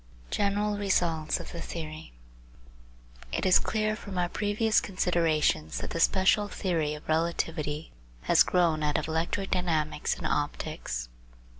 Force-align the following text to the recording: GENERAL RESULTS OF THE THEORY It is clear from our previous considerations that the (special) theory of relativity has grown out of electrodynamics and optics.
GENERAL 0.31 0.79
RESULTS 0.79 1.39
OF 1.39 1.51
THE 1.51 1.61
THEORY 1.61 2.11
It 3.31 3.45
is 3.45 3.59
clear 3.59 3.95
from 3.95 4.17
our 4.17 4.29
previous 4.29 4.81
considerations 4.81 5.77
that 5.77 5.91
the 5.91 5.99
(special) 5.99 6.47
theory 6.47 6.95
of 6.95 7.07
relativity 7.07 7.91
has 8.23 8.41
grown 8.41 8.81
out 8.81 8.97
of 8.97 9.05
electrodynamics 9.05 10.17
and 10.17 10.25
optics. 10.25 11.07